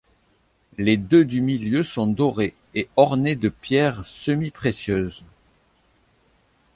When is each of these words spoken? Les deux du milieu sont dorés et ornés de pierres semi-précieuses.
Les 0.79 0.97
deux 0.97 1.25
du 1.25 1.41
milieu 1.41 1.83
sont 1.83 2.07
dorés 2.07 2.55
et 2.73 2.89
ornés 2.95 3.35
de 3.35 3.49
pierres 3.49 4.03
semi-précieuses. 4.03 5.23